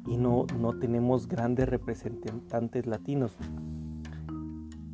y 0.07 0.17
no, 0.17 0.47
no 0.59 0.79
tenemos 0.79 1.29
grandes 1.29 1.69
representantes 1.69 2.87
latinos. 2.87 3.37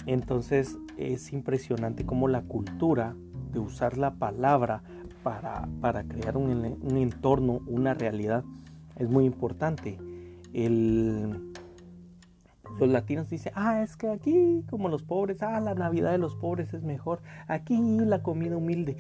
Entonces 0.07 0.79
es 0.97 1.33
impresionante 1.33 2.07
cómo 2.07 2.29
la 2.29 2.43
cultura 2.43 3.15
de 3.53 3.59
usar 3.59 3.99
la 3.99 4.15
palabra 4.15 4.83
para, 5.23 5.69
para 5.81 6.05
crear 6.05 6.37
un, 6.37 6.79
un, 6.81 6.97
entorno, 6.97 7.61
una 7.67 7.95
realidad, 7.95 8.45
es 8.97 9.09
muy 9.09 9.25
importante. 9.25 9.99
El, 10.53 11.53
los 12.79 12.89
latinos 12.89 13.29
dicen, 13.29 13.53
ah, 13.55 13.83
es 13.83 13.97
que 13.97 14.09
aquí 14.09 14.65
como 14.71 14.89
los 14.89 15.03
pobres, 15.03 15.43
ah, 15.43 15.61
la 15.61 15.75
Navidad 15.75 16.13
de 16.13 16.19
los 16.19 16.37
pobres 16.37 16.73
es 16.73 16.83
mejor, 16.83 17.21
aquí 17.47 17.77
la 17.99 18.23
comida 18.23 18.57
humilde 18.57 18.97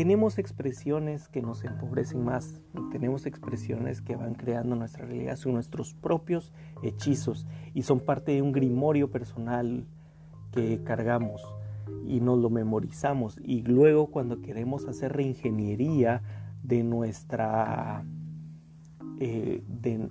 tenemos 0.00 0.38
expresiones 0.38 1.28
que 1.28 1.42
nos 1.42 1.62
empobrecen 1.62 2.24
más, 2.24 2.62
tenemos 2.90 3.26
expresiones 3.26 4.00
que 4.00 4.16
van 4.16 4.32
creando 4.32 4.74
nuestra 4.74 5.04
realidad, 5.04 5.36
son 5.36 5.52
nuestros 5.52 5.92
propios 5.92 6.54
hechizos 6.82 7.46
y 7.74 7.82
son 7.82 8.00
parte 8.00 8.32
de 8.32 8.40
un 8.40 8.50
grimorio 8.50 9.10
personal 9.10 9.84
que 10.52 10.82
cargamos 10.84 11.42
y 12.06 12.20
nos 12.20 12.38
lo 12.38 12.48
memorizamos. 12.48 13.38
Y 13.44 13.60
luego 13.60 14.06
cuando 14.06 14.40
queremos 14.40 14.88
hacer 14.88 15.12
reingeniería 15.12 16.22
de 16.62 16.82
nuestra 16.82 18.02
eh, 19.18 19.62
de, 19.68 20.08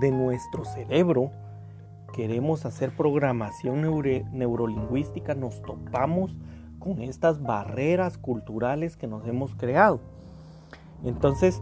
de 0.00 0.10
nuestro 0.10 0.64
cerebro 0.64 1.32
queremos 2.16 2.64
hacer 2.64 2.96
programación 2.96 3.82
neurolingüística 4.32 5.34
nos 5.34 5.60
topamos 5.60 6.34
con 6.78 7.02
estas 7.02 7.42
barreras 7.42 8.16
culturales 8.16 8.96
que 8.96 9.06
nos 9.06 9.26
hemos 9.26 9.54
creado. 9.54 10.00
Entonces, 11.04 11.60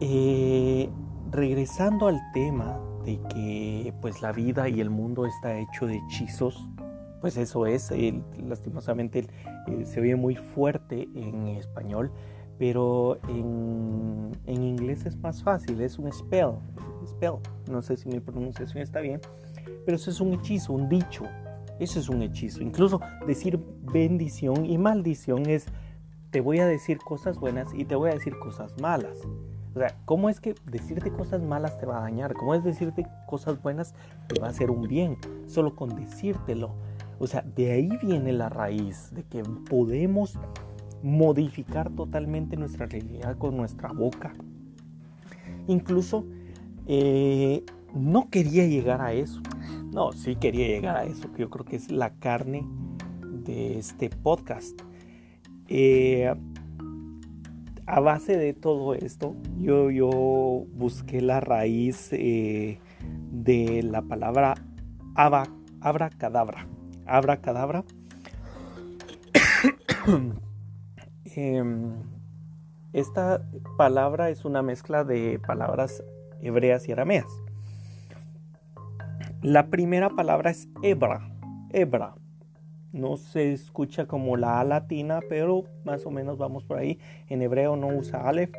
eh, 0.00 0.90
regresando 1.30 2.08
al 2.08 2.20
tema 2.34 2.78
de 3.06 3.18
que 3.30 3.94
pues 4.02 4.20
la 4.20 4.32
vida 4.32 4.68
y 4.68 4.80
el 4.80 4.90
mundo 4.90 5.24
está 5.24 5.58
hecho 5.58 5.86
de 5.86 5.96
hechizos, 5.96 6.68
pues 7.22 7.38
eso 7.38 7.66
es, 7.66 7.90
lastimosamente 8.46 9.26
se 9.84 10.00
oye 10.00 10.14
muy 10.14 10.36
fuerte 10.36 11.08
en 11.14 11.48
español, 11.48 12.12
pero 12.58 13.18
en, 13.28 14.32
en, 14.44 14.62
inglés 14.62 15.06
es 15.06 15.16
más 15.16 15.42
fácil, 15.42 15.80
es 15.80 15.98
un 15.98 16.12
spell, 16.12 16.52
spell, 17.06 17.36
no 17.70 17.82
sé 17.82 17.96
si 17.96 18.08
mi 18.08 18.20
pronunciación 18.20 18.82
está 18.82 19.00
bien, 19.00 19.20
pero 19.84 19.96
eso 19.96 20.10
es 20.10 20.20
un 20.20 20.34
hechizo, 20.34 20.72
un 20.72 20.88
dicho. 20.88 21.24
Eso 21.78 22.00
es 22.00 22.08
un 22.08 22.22
hechizo. 22.22 22.62
Incluso 22.62 23.00
decir 23.26 23.58
bendición 23.82 24.64
y 24.64 24.78
maldición 24.78 25.46
es, 25.46 25.66
te 26.30 26.40
voy 26.40 26.60
a 26.60 26.66
decir 26.66 26.98
cosas 26.98 27.38
buenas 27.38 27.72
y 27.74 27.84
te 27.84 27.94
voy 27.94 28.10
a 28.10 28.14
decir 28.14 28.38
cosas 28.38 28.80
malas. 28.80 29.18
O 29.74 29.78
sea, 29.78 29.94
¿cómo 30.06 30.30
es 30.30 30.40
que 30.40 30.54
decirte 30.64 31.10
cosas 31.10 31.42
malas 31.42 31.78
te 31.78 31.84
va 31.84 31.98
a 31.98 32.02
dañar? 32.02 32.32
¿Cómo 32.32 32.54
es 32.54 32.64
decirte 32.64 33.06
cosas 33.26 33.60
buenas 33.62 33.94
te 34.26 34.40
va 34.40 34.46
a 34.46 34.50
hacer 34.50 34.70
un 34.70 34.88
bien? 34.88 35.18
Solo 35.46 35.76
con 35.76 35.94
decírtelo. 35.94 36.74
O 37.18 37.26
sea, 37.26 37.42
de 37.42 37.72
ahí 37.72 37.90
viene 38.02 38.32
la 38.32 38.48
raíz 38.48 39.10
de 39.12 39.22
que 39.22 39.42
podemos 39.42 40.38
modificar 41.02 41.90
totalmente 41.90 42.56
nuestra 42.56 42.86
realidad 42.86 43.36
con 43.36 43.56
nuestra 43.56 43.92
boca. 43.92 44.32
Incluso 45.66 46.24
eh, 46.86 47.64
no 47.96 48.30
quería 48.30 48.66
llegar 48.66 49.00
a 49.00 49.12
eso. 49.12 49.40
No, 49.92 50.12
sí 50.12 50.36
quería 50.36 50.66
llegar 50.68 50.96
a 50.96 51.04
eso, 51.04 51.32
que 51.32 51.42
yo 51.42 51.50
creo 51.50 51.64
que 51.64 51.76
es 51.76 51.90
la 51.90 52.10
carne 52.14 52.66
de 53.22 53.78
este 53.78 54.10
podcast. 54.10 54.80
eh, 55.68 56.32
a 57.86 58.00
base 58.00 58.36
de 58.36 58.52
todo 58.52 58.94
esto, 58.94 59.36
yo, 59.58 59.90
yo 59.90 60.10
busqué 60.74 61.20
la 61.20 61.38
raíz 61.40 62.08
eh, 62.12 62.80
de 63.30 63.82
la 63.84 64.02
palabra 64.02 64.54
abra, 65.14 65.44
abracadabra. 65.80 66.66
Abracadabra. 67.06 67.84
Em, 71.38 71.92
esta 72.94 73.42
palabra 73.76 74.30
es 74.30 74.46
una 74.46 74.62
mezcla 74.62 75.04
de 75.04 75.38
palabras 75.46 76.02
hebreas 76.40 76.88
y 76.88 76.92
arameas. 76.92 77.26
La 79.46 79.68
primera 79.68 80.10
palabra 80.10 80.50
es 80.50 80.68
hebra, 80.82 81.20
hebra. 81.70 82.16
No 82.90 83.16
se 83.16 83.52
escucha 83.52 84.06
como 84.06 84.36
la 84.36 84.58
A 84.58 84.64
latina, 84.64 85.20
pero 85.28 85.62
más 85.84 86.04
o 86.04 86.10
menos 86.10 86.36
vamos 86.36 86.64
por 86.64 86.78
ahí. 86.78 86.98
En 87.28 87.42
hebreo 87.42 87.76
no 87.76 87.86
usa 87.86 88.28
Aleph, 88.28 88.52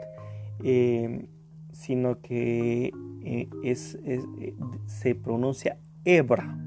em, 0.63 1.27
sino 1.73 2.21
que 2.21 2.93
eh, 3.21 3.49
es, 3.65 3.95
eh, 4.05 4.55
se 4.85 5.13
pronuncia 5.13 5.77
hebra. 6.05 6.57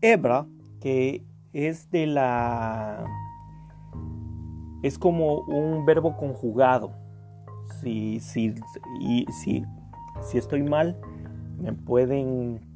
Hebra, 0.00 0.46
que 0.80 1.22
es 1.52 1.90
de 1.90 2.06
la 2.06 3.04
es 4.82 4.98
como 4.98 5.40
un 5.40 5.84
verbo 5.84 6.16
conjugado. 6.16 6.92
Si, 7.82 8.20
si, 8.20 8.54
si, 9.42 9.66
si 10.22 10.38
estoy 10.38 10.62
mal, 10.62 10.98
me 11.58 11.74
pueden 11.74 12.67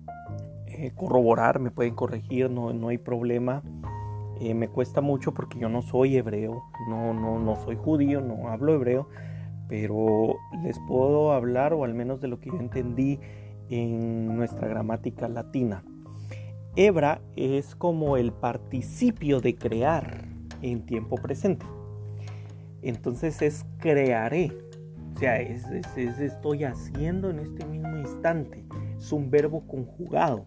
eh, 0.82 0.90
corroborar, 0.96 1.60
me 1.60 1.70
pueden 1.70 1.94
corregir, 1.94 2.50
no, 2.50 2.72
no 2.72 2.88
hay 2.88 2.98
problema. 2.98 3.62
Eh, 4.40 4.52
me 4.52 4.66
cuesta 4.66 5.00
mucho 5.00 5.32
porque 5.32 5.60
yo 5.60 5.68
no 5.68 5.80
soy 5.80 6.16
hebreo, 6.16 6.64
no, 6.88 7.14
no, 7.14 7.38
no 7.38 7.54
soy 7.54 7.76
judío, 7.76 8.20
no 8.20 8.48
hablo 8.48 8.74
hebreo, 8.74 9.08
pero 9.68 10.34
les 10.64 10.80
puedo 10.80 11.30
hablar, 11.30 11.72
o 11.72 11.84
al 11.84 11.94
menos 11.94 12.20
de 12.20 12.26
lo 12.26 12.40
que 12.40 12.50
yo 12.50 12.58
entendí 12.58 13.20
en 13.70 14.34
nuestra 14.36 14.66
gramática 14.66 15.28
latina. 15.28 15.84
Hebra 16.74 17.20
es 17.36 17.76
como 17.76 18.16
el 18.16 18.32
participio 18.32 19.40
de 19.40 19.54
crear 19.54 20.26
en 20.62 20.84
tiempo 20.84 21.14
presente. 21.14 21.64
Entonces 22.82 23.40
es 23.40 23.64
crearé. 23.78 24.50
O 25.14 25.18
sea, 25.20 25.40
es, 25.40 25.64
estoy 25.96 26.64
haciendo 26.64 27.30
en 27.30 27.38
este 27.38 27.64
mismo 27.66 27.98
instante. 27.98 28.64
Es 28.98 29.12
un 29.12 29.30
verbo 29.30 29.64
conjugado. 29.68 30.44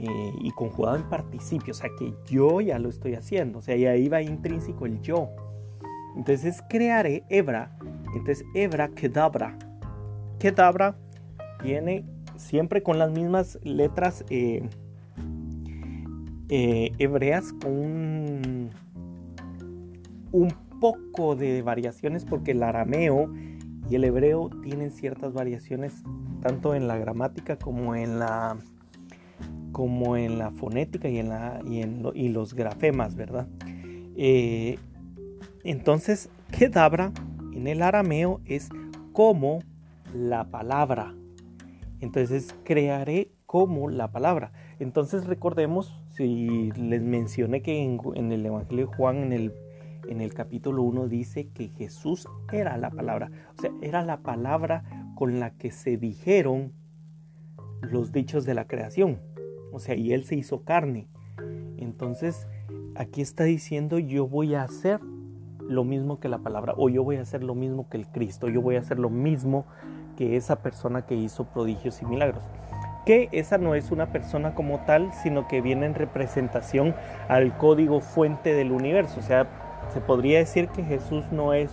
Eh, 0.00 0.32
y 0.40 0.52
conjugado 0.52 0.96
en 0.96 1.02
participio. 1.08 1.72
O 1.72 1.74
sea, 1.74 1.90
que 1.98 2.14
yo 2.26 2.60
ya 2.60 2.78
lo 2.78 2.88
estoy 2.88 3.14
haciendo. 3.14 3.58
O 3.58 3.62
sea, 3.62 3.74
y 3.74 3.84
ahí 3.86 4.08
va 4.08 4.22
intrínseco 4.22 4.86
el 4.86 5.00
yo. 5.00 5.28
Entonces 6.16 6.62
crearé 6.68 7.24
hebra. 7.28 7.76
Entonces 8.14 8.44
hebra 8.54 8.90
kedabra. 8.90 9.58
Kedabra 10.38 10.96
viene 11.64 12.04
siempre 12.36 12.84
con 12.84 13.00
las 13.00 13.10
mismas 13.10 13.58
letras 13.64 14.24
eh, 14.30 14.68
eh, 16.48 16.92
hebreas 16.98 17.52
con 17.54 17.72
un, 17.72 18.70
un 20.30 20.54
poco 20.80 21.34
de 21.34 21.62
variaciones 21.62 22.24
porque 22.24 22.52
el 22.52 22.62
arameo 22.62 23.34
y 23.90 23.96
el 23.96 24.04
hebreo 24.04 24.48
tienen 24.62 24.92
ciertas 24.92 25.32
variaciones 25.32 26.04
tanto 26.40 26.76
en 26.76 26.86
la 26.86 26.96
gramática 26.98 27.56
como 27.56 27.96
en 27.96 28.20
la 28.20 28.58
como 29.78 30.16
en 30.16 30.38
la 30.38 30.50
fonética 30.50 31.08
y 31.08 31.20
en, 31.20 31.28
la, 31.28 31.62
y 32.12 32.28
los 32.30 32.54
grafemas, 32.54 33.14
¿verdad? 33.14 33.46
Eh, 34.16 34.76
entonces, 35.62 36.30
kedabra 36.50 37.12
en 37.52 37.68
el 37.68 37.82
arameo 37.82 38.40
es 38.44 38.70
como 39.12 39.60
la 40.12 40.50
palabra. 40.50 41.14
Entonces, 42.00 42.56
crearé 42.64 43.30
como 43.46 43.88
la 43.88 44.10
palabra. 44.10 44.50
Entonces, 44.80 45.26
recordemos, 45.26 45.96
si 46.08 46.72
les 46.72 47.02
mencioné 47.02 47.62
que 47.62 47.80
en, 47.80 48.00
en 48.16 48.32
el 48.32 48.44
Evangelio 48.46 48.88
de 48.88 48.96
Juan, 48.96 49.18
en 49.18 49.32
el 49.32 49.54
en 50.08 50.20
el 50.20 50.34
capítulo 50.34 50.82
1 50.82 51.06
dice 51.06 51.50
que 51.50 51.68
Jesús 51.68 52.26
era 52.50 52.76
la 52.78 52.90
palabra. 52.90 53.30
O 53.56 53.60
sea, 53.60 53.70
era 53.80 54.02
la 54.02 54.22
palabra 54.22 54.82
con 55.14 55.38
la 55.38 55.50
que 55.50 55.70
se 55.70 55.98
dijeron 55.98 56.72
los 57.82 58.10
dichos 58.10 58.44
de 58.44 58.54
la 58.54 58.66
creación. 58.66 59.20
O 59.72 59.78
sea, 59.78 59.94
y 59.94 60.12
Él 60.12 60.24
se 60.24 60.36
hizo 60.36 60.64
carne. 60.64 61.08
Entonces, 61.76 62.46
aquí 62.94 63.20
está 63.20 63.44
diciendo 63.44 63.98
yo 63.98 64.26
voy 64.26 64.54
a 64.54 64.62
hacer 64.62 65.00
lo 65.60 65.84
mismo 65.84 66.18
que 66.20 66.28
la 66.28 66.38
palabra. 66.38 66.74
O 66.76 66.88
yo 66.88 67.04
voy 67.04 67.16
a 67.16 67.22
hacer 67.22 67.44
lo 67.44 67.54
mismo 67.54 67.88
que 67.88 67.98
el 67.98 68.06
Cristo. 68.06 68.48
Yo 68.48 68.62
voy 68.62 68.76
a 68.76 68.80
hacer 68.80 68.98
lo 68.98 69.10
mismo 69.10 69.66
que 70.16 70.36
esa 70.36 70.62
persona 70.62 71.06
que 71.06 71.14
hizo 71.14 71.44
prodigios 71.44 72.02
y 72.02 72.06
milagros 72.06 72.42
que 73.08 73.30
esa 73.32 73.56
no 73.56 73.74
es 73.74 73.90
una 73.90 74.12
persona 74.12 74.54
como 74.54 74.80
tal, 74.80 75.14
sino 75.14 75.48
que 75.48 75.62
viene 75.62 75.86
en 75.86 75.94
representación 75.94 76.94
al 77.28 77.56
código 77.56 78.02
fuente 78.02 78.52
del 78.52 78.70
universo. 78.70 79.20
O 79.20 79.22
sea, 79.22 79.48
se 79.94 80.02
podría 80.02 80.40
decir 80.40 80.68
que 80.68 80.84
Jesús 80.84 81.24
no 81.32 81.54
es 81.54 81.70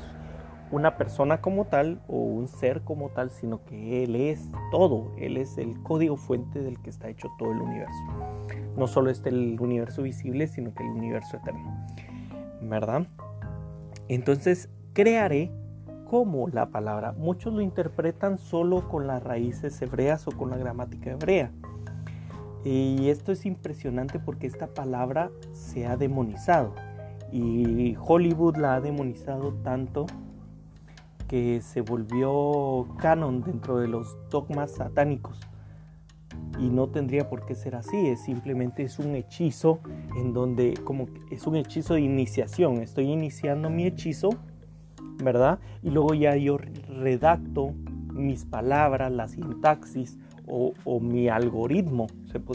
una 0.76 0.98
persona 0.98 1.40
como 1.40 1.66
tal 1.66 2.02
o 2.10 2.18
un 2.18 2.50
ser 2.50 2.82
como 2.82 3.10
tal, 3.10 3.32
sino 3.32 3.64
que 3.64 4.04
Él 4.04 4.16
es 4.18 4.52
todo, 4.72 5.14
Él 5.18 5.38
es 5.38 5.58
el 5.58 5.82
código 5.82 6.18
fuente 6.18 6.62
del 6.62 6.82
que 6.82 6.90
está 6.90 7.08
hecho 7.08 7.30
todo 7.40 7.54
el 7.54 7.62
universo. 7.62 8.04
No 8.76 8.86
solo 8.88 9.10
este 9.10 9.30
el 9.30 9.58
universo 9.62 10.04
visible, 10.04 10.48
sino 10.48 10.74
que 10.74 10.84
el 10.84 10.90
universo 10.90 11.38
eterno. 11.38 11.86
¿Verdad? 12.62 13.08
Entonces, 14.10 14.70
crearé 14.92 15.50
como 16.10 16.50
la 16.50 16.68
palabra. 16.68 17.14
Muchos 17.14 17.54
lo 17.54 17.62
interpretan 17.62 18.38
solo 18.38 18.90
con 18.90 19.08
las 19.08 19.24
raíces 19.24 19.82
hebreas 19.82 20.28
o 20.28 20.32
con 20.32 20.50
la 20.50 20.58
gramática 20.58 21.12
hebrea. 21.12 21.52
Y 22.66 23.08
esto 23.08 23.32
es 23.32 23.46
impresionante 23.46 24.20
porque 24.20 24.46
esta 24.46 24.68
palabra 24.68 25.32
se 25.54 25.88
ha 25.88 25.96
demonizado. 25.96 26.76
Y 27.32 27.96
Hollywood 27.98 28.58
la 28.58 28.76
ha 28.76 28.82
demonizado 28.82 29.54
tanto 29.64 30.06
que 31.28 31.62
se 31.62 31.82
volvió 31.82 32.88
canon 32.98 33.42
dentro 33.42 33.78
de 33.78 33.88
los 33.88 34.18
dogmas 34.30 34.72
satánicos. 34.72 35.40
Y 36.60 36.70
no 36.70 36.88
tendría 36.88 37.30
por 37.30 37.46
qué 37.46 37.56
ser 37.56 37.76
así, 37.76 38.08
es 38.08 38.24
simplemente 38.24 38.84
es 38.84 39.00
un 39.00 39.16
hechizo 39.16 39.80
en 40.18 40.34
donde 40.34 40.74
como 40.84 41.08
es 41.30 41.46
un 41.48 41.58
hechizo 41.58 41.96
de 41.96 42.02
iniciación, 42.02 42.78
estoy 42.78 43.12
iniciando 43.12 43.70
mi 43.70 43.86
hechizo, 43.86 44.30
¿verdad? 45.24 45.60
Y 45.84 45.90
luego 45.90 46.14
ya 46.14 46.36
yo 46.36 46.58
redacto 46.58 47.74
mis 48.14 48.46
palabras, 48.46 49.12
la 49.12 49.28
sintaxis 49.28 50.18
o, 50.48 51.00
mi 51.00 51.28
algoritmo. 51.28 52.08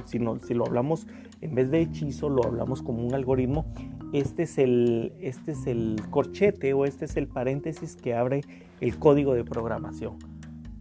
Si, 0.07 0.19
no, 0.19 0.39
si 0.39 0.55
lo 0.55 0.67
hablamos 0.67 1.07
en 1.41 1.55
vez 1.55 1.71
de 1.71 1.83
hechizo, 1.83 2.29
lo 2.29 2.45
hablamos 2.45 2.83
como 2.83 3.05
un 3.05 3.15
algoritmo 3.15 3.67
este 4.13 4.45
es, 4.45 4.59
el, 4.59 5.13
este 5.21 5.53
es 5.53 5.67
el 5.67 6.01
corchete 6.11 6.73
o 6.73 6.85
este 6.85 7.05
es 7.05 7.17
el 7.17 7.29
paréntesis 7.29 7.97
que 7.97 8.15
abre 8.15 8.43
el 8.81 8.99
código 8.99 9.35
de 9.35 9.45
programación, 9.45 10.17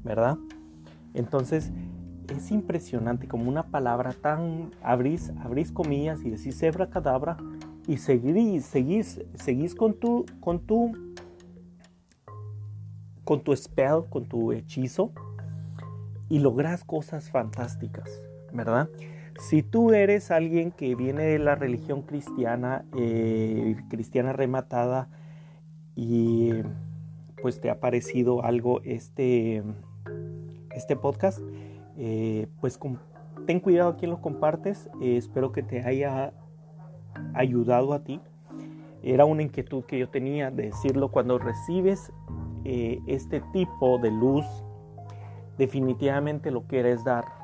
¿verdad? 0.04 0.38
Entonces, 1.14 1.72
es 2.28 2.52
impresionante 2.52 3.28
como 3.28 3.50
una 3.50 3.68
palabra 3.68 4.14
tan 4.14 4.72
abrís, 4.82 5.32
abrís 5.42 5.72
comillas 5.72 6.22
y 6.24 6.30
decís 6.30 6.62
hebra 6.62 6.90
cadabra 6.90 7.38
y 7.88 7.98
seguís, 7.98 8.66
seguís, 8.66 9.22
seguís 9.34 9.76
con 9.76 9.94
tu, 9.96 10.26
con 10.40 10.60
tu, 10.60 10.92
con 13.24 13.44
tu 13.44 13.56
spell, 13.56 14.04
con 14.10 14.26
tu 14.26 14.52
hechizo 14.52 15.12
y 16.30 16.40
logras 16.40 16.84
cosas 16.84 17.32
fantásticas, 17.32 18.22
¿verdad? 18.54 18.90
Si 19.40 19.64
tú 19.64 19.94
eres 19.94 20.32
alguien 20.32 20.72
que 20.72 20.96
viene 20.96 21.24
de 21.24 21.40
la 21.40 21.56
religión 21.56 22.02
cristiana, 22.02 22.84
eh, 22.98 23.78
cristiana 23.90 24.34
rematada, 24.34 25.08
y 25.96 26.52
pues 27.42 27.62
te 27.62 27.70
ha 27.70 27.80
parecido 27.80 28.44
algo 28.44 28.82
este, 28.84 29.64
este 30.76 30.98
podcast, 30.98 31.40
eh, 31.98 32.48
pues 32.60 32.78
ten 33.48 33.62
cuidado 33.62 33.92
a 33.92 33.96
quien 33.96 34.12
lo 34.12 34.22
compartes. 34.22 34.90
Eh, 35.02 35.16
espero 35.16 35.54
que 35.54 35.64
te 35.64 35.84
haya 35.84 36.34
ayudado 37.34 37.94
a 37.94 38.04
ti. 38.04 38.20
Era 39.04 39.24
una 39.24 39.42
inquietud 39.42 39.86
que 39.86 39.98
yo 39.98 40.10
tenía 40.10 40.52
de 40.52 40.64
decirlo 40.64 41.12
cuando 41.12 41.40
recibes 41.40 42.12
este 42.66 43.42
tipo 43.54 43.98
de 44.00 44.12
luz, 44.12 44.46
definitivamente 45.58 46.52
lo 46.52 46.64
quieres 46.64 47.04
dar 47.06 47.39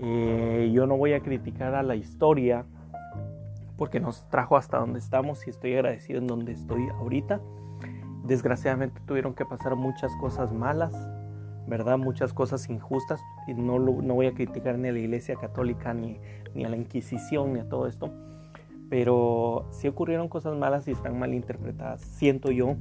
eh, 0.00 0.70
yo 0.72 0.86
no 0.86 0.96
voy 0.96 1.12
a 1.12 1.20
criticar 1.20 1.74
a 1.74 1.82
la 1.82 1.94
historia 1.94 2.64
porque 3.76 4.00
nos 4.00 4.28
trajo 4.28 4.56
hasta 4.56 4.78
donde 4.78 4.98
estamos 4.98 5.46
y 5.46 5.50
estoy 5.50 5.74
agradecido 5.74 6.18
en 6.20 6.26
donde 6.26 6.52
estoy 6.52 6.88
ahorita. 6.88 7.40
Desgraciadamente 8.24 9.00
tuvieron 9.06 9.34
que 9.34 9.44
pasar 9.44 9.76
muchas 9.76 10.14
cosas 10.16 10.52
malas, 10.52 10.92
¿verdad? 11.66 11.98
Muchas 11.98 12.32
cosas 12.32 12.68
injustas. 12.70 13.20
Y 13.46 13.54
no, 13.54 13.78
no 13.78 14.14
voy 14.14 14.26
a 14.26 14.34
criticar 14.34 14.78
ni 14.78 14.88
a 14.88 14.92
la 14.92 14.98
Iglesia 14.98 15.36
Católica, 15.36 15.92
ni, 15.92 16.18
ni 16.54 16.64
a 16.64 16.68
la 16.68 16.76
Inquisición, 16.76 17.52
ni 17.52 17.60
a 17.60 17.68
todo 17.68 17.86
esto. 17.86 18.10
pero 18.88 19.66
sí 19.70 19.88
ocurrieron 19.88 20.28
cosas 20.28 20.56
malas 20.56 20.86
y 20.86 20.92
están 20.92 21.18
mal 21.18 21.34
interpretadas, 21.34 22.00
siento 22.00 22.50
yo. 22.50 22.76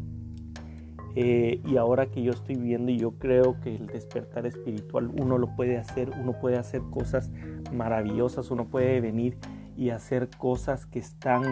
Eh, 1.16 1.62
y 1.66 1.78
ahora 1.78 2.08
que 2.08 2.24
yo 2.24 2.32
estoy 2.32 2.56
viendo 2.56 2.92
y 2.92 2.98
yo 2.98 3.12
creo 3.20 3.60
que 3.62 3.76
el 3.76 3.86
despertar 3.88 4.48
espiritual 4.48 5.12
uno 5.20 5.38
lo 5.38 5.56
puede 5.56 5.78
hacer, 5.78 6.12
uno 6.20 6.40
puede 6.40 6.58
hacer 6.58 6.82
cosas 6.90 7.32
maravillosas, 7.72 8.50
uno 8.50 8.66
puede 8.66 9.00
venir 9.00 9.38
y 9.78 9.92
hacer 9.92 10.30
cosas 10.38 10.86
que 10.88 11.00
están 11.00 11.44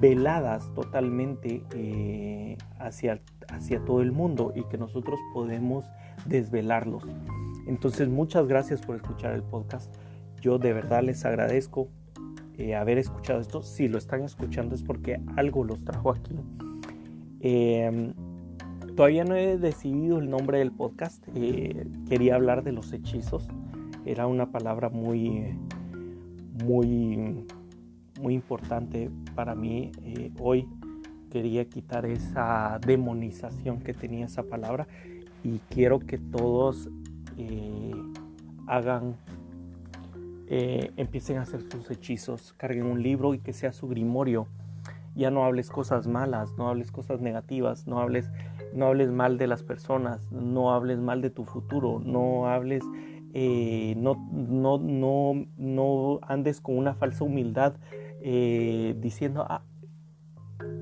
veladas 0.00 0.72
totalmente 0.74 1.62
eh, 1.74 2.56
hacia, 2.78 3.20
hacia 3.48 3.84
todo 3.84 4.02
el 4.02 4.12
mundo 4.12 4.52
y 4.54 4.64
que 4.64 4.78
nosotros 4.78 5.20
podemos 5.32 5.84
desvelarlos. 6.24 7.04
Entonces 7.66 8.08
muchas 8.08 8.46
gracias 8.46 8.80
por 8.80 8.96
escuchar 8.96 9.32
el 9.32 9.42
podcast. 9.42 9.94
Yo 10.40 10.58
de 10.58 10.72
verdad 10.72 11.02
les 11.02 11.24
agradezco 11.24 11.88
eh, 12.58 12.74
haber 12.74 12.98
escuchado 12.98 13.40
esto. 13.40 13.62
Si 13.62 13.88
lo 13.88 13.98
están 13.98 14.22
escuchando 14.22 14.74
es 14.74 14.82
porque 14.82 15.20
algo 15.36 15.64
los 15.64 15.84
trajo 15.84 16.10
aquí. 16.10 16.34
Em, 17.40 18.14
todavía 18.96 19.24
no 19.24 19.36
he 19.36 19.58
decidido 19.58 20.18
el 20.18 20.30
nombre 20.30 20.58
del 20.58 20.72
podcast. 20.72 21.22
Eh, 21.34 21.86
quería 22.08 22.34
hablar 22.34 22.64
de 22.64 22.72
los 22.72 22.92
hechizos. 22.92 23.48
Era 24.04 24.26
una 24.26 24.50
palabra 24.50 24.88
muy, 24.88 25.56
muy, 26.64 27.44
muy 28.20 28.34
importante 28.34 29.10
para 29.34 29.54
mí 29.54 29.92
eh, 30.02 30.32
hoy. 30.40 30.66
Quería 31.30 31.66
quitar 31.66 32.06
esa 32.06 32.80
demonización 32.84 33.80
que 33.80 33.92
tenía 33.92 34.26
esa 34.26 34.44
palabra 34.44 34.88
y 35.44 35.60
quiero 35.68 36.00
que 36.00 36.18
todos 36.18 36.88
hagan 38.66 39.16
eh, 40.48 40.92
empiecen 40.96 41.38
a 41.38 41.42
hacer 41.42 41.60
sus 41.62 41.90
hechizos, 41.90 42.54
carguen 42.56 42.86
un 42.86 43.02
libro 43.02 43.34
y 43.34 43.38
que 43.38 43.52
sea 43.52 43.72
su 43.72 43.88
grimorio. 43.88 44.46
Ya 45.16 45.30
no 45.30 45.44
hables 45.44 45.70
cosas 45.70 46.06
malas, 46.06 46.52
no 46.56 46.68
hables 46.68 46.92
cosas 46.92 47.20
negativas, 47.20 47.86
no 47.86 48.00
hables, 48.00 48.30
no 48.72 48.86
hables 48.86 49.10
mal 49.10 49.38
de 49.38 49.46
las 49.46 49.62
personas, 49.62 50.30
no 50.30 50.72
hables 50.72 50.98
mal 50.98 51.22
de 51.22 51.30
tu 51.30 51.44
futuro, 51.44 52.00
no 52.04 52.48
hables, 52.48 52.84
eh, 53.34 53.94
no, 53.96 54.14
no, 54.32 54.78
no, 54.78 55.46
no 55.56 56.18
andes 56.22 56.60
con 56.60 56.76
una 56.78 56.94
falsa 56.94 57.24
humildad 57.24 57.74
eh, 58.22 58.94
diciendo, 58.98 59.46
ah, 59.48 59.62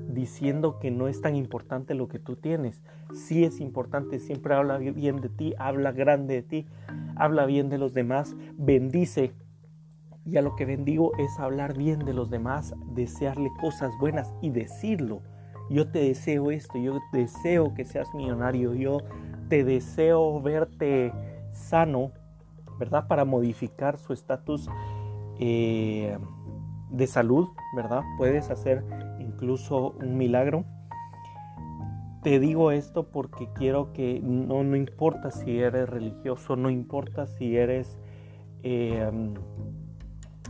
diciendo 0.09 0.79
que 0.79 0.91
no 0.91 1.07
es 1.07 1.21
tan 1.21 1.35
importante 1.35 1.93
lo 1.93 2.07
que 2.07 2.19
tú 2.19 2.35
tienes. 2.35 2.81
Sí 3.13 3.43
es 3.43 3.59
importante, 3.59 4.19
siempre 4.19 4.55
habla 4.55 4.77
bien 4.77 5.21
de 5.21 5.29
ti, 5.29 5.53
habla 5.57 5.91
grande 5.91 6.35
de 6.35 6.41
ti, 6.43 6.65
habla 7.15 7.45
bien 7.45 7.69
de 7.69 7.77
los 7.77 7.93
demás, 7.93 8.35
bendice 8.57 9.33
y 10.25 10.37
a 10.37 10.41
lo 10.41 10.55
que 10.55 10.65
bendigo 10.65 11.11
es 11.17 11.39
hablar 11.39 11.77
bien 11.77 11.99
de 11.99 12.13
los 12.13 12.29
demás, 12.29 12.73
desearle 12.95 13.51
cosas 13.61 13.91
buenas 13.99 14.33
y 14.41 14.49
decirlo. 14.49 15.21
Yo 15.69 15.89
te 15.89 15.99
deseo 15.99 16.51
esto, 16.51 16.77
yo 16.77 16.99
deseo 17.11 17.73
que 17.73 17.85
seas 17.85 18.13
millonario, 18.13 18.73
yo 18.75 18.99
te 19.49 19.63
deseo 19.63 20.41
verte 20.41 21.11
sano, 21.53 22.11
¿verdad? 22.79 23.07
Para 23.07 23.25
modificar 23.25 23.97
su 23.97 24.13
estatus 24.13 24.69
eh, 25.39 26.17
de 26.91 27.07
salud, 27.07 27.47
¿verdad? 27.75 28.03
Puedes 28.17 28.49
hacer 28.49 28.83
incluso 29.19 29.91
un 29.91 30.17
milagro. 30.17 30.65
Te 32.21 32.39
digo 32.39 32.71
esto 32.71 33.11
porque 33.11 33.49
quiero 33.53 33.93
que 33.93 34.19
no, 34.23 34.63
no 34.63 34.75
importa 34.75 35.31
si 35.31 35.59
eres 35.59 35.89
religioso, 35.89 36.55
no 36.55 36.69
importa 36.69 37.27
si 37.27 37.57
eres... 37.57 37.99
Eh, 38.63 39.33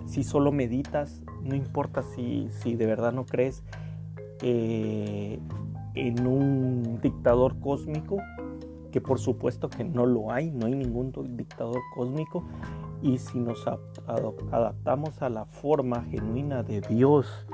si 0.06 0.23
solo 0.23 0.51
meditas, 0.51 1.23
no 1.41 1.56
importa 1.56 2.04
si, 2.04 2.49
de 2.63 2.86
verdad 2.86 3.12
no 3.12 3.25
crees 3.25 3.63
eh, 4.41 5.39
en 5.95 6.28
un 6.28 7.00
dictador 7.02 7.60
cósmico, 7.60 8.17
que 8.91 9.02
por 9.02 9.19
supuesto 9.19 9.69
que 9.69 9.84
no 9.84 10.06
lo 10.06 10.32
hay, 10.32 10.52
no 10.52 10.67
hay 10.67 10.76
ningún 10.76 11.12
dictador 11.36 11.82
cósmico, 11.95 12.43
y 13.02 13.17
si 13.17 13.39
nos 13.39 13.65
adaptamos 14.08 15.21
a 15.21 15.30
la 15.30 15.45
forma 15.45 16.04
genuina 16.04 16.63
de 16.63 16.82
Dios, 16.82 17.45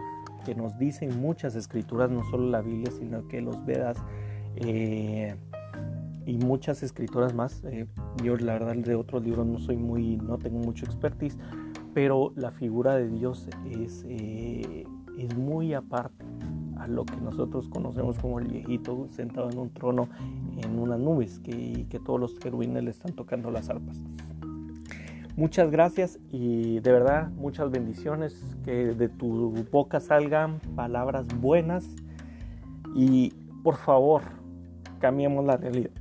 que 0.46 0.56
nos 0.56 0.78
dicen 0.78 1.20
muchas 1.22 1.56
escrituras, 1.56 2.10
no 2.10 2.24
solo 2.30 2.50
la 2.50 2.62
Biblia, 2.62 2.92
sino 2.92 3.28
que 3.28 3.42
los 3.42 3.64
Vedas 3.66 3.98
eh, 4.56 5.36
y 6.26 6.38
muchas 6.38 6.84
escrituras 6.84 7.34
más. 7.34 7.64
Eh, 7.66 7.88
yo 8.24 8.38
la 8.38 8.54
verdad 8.54 8.76
de 8.76 8.96
otros 8.96 9.24
libros 9.24 9.46
no 9.46 9.60
soy 9.60 9.78
muy, 9.78 10.18
no 10.18 10.38
tengo 10.38 10.60
mucho 10.60 10.86
expertise, 10.86 11.38
pero 11.94 12.34
la 12.36 12.52
figura 12.52 12.96
de 12.96 13.10
Dios 13.10 13.50
es, 13.70 14.06
eh, 14.08 14.86
es 15.18 15.38
muy 15.38 15.74
aparte 15.74 16.26
a 16.82 16.88
lo 16.88 17.06
que 17.06 17.18
nosotros 17.18 17.70
conocemos 17.70 18.18
como 18.18 18.40
el 18.40 18.48
viejito 18.48 19.08
sentado 19.10 19.50
en 19.52 19.60
un 19.60 19.70
trono 19.70 20.10
en 20.58 20.80
unas 20.80 21.00
nubes 21.00 21.40
que, 21.40 21.52
y 21.52 21.86
que 21.86 22.00
todos 22.00 22.20
los 22.20 22.34
querubines 22.36 22.84
le 22.84 22.90
están 22.92 23.14
tocando 23.14 23.52
las 23.52 23.70
arpas. 23.70 23.98
Muchas 25.36 25.72
gracias 25.72 26.20
y 26.32 26.80
de 26.80 26.92
verdad 26.92 27.32
muchas 27.32 27.72
bendiciones, 27.72 28.44
que 28.66 28.94
de 28.94 29.10
tu 29.10 29.54
boca 29.72 30.00
salgan 30.00 30.60
palabras 30.76 31.28
buenas 31.40 31.88
y 32.96 33.34
por 33.64 33.76
favor 33.76 34.24
cambiemos 35.00 35.46
la 35.46 35.58
realidad. 35.58 36.01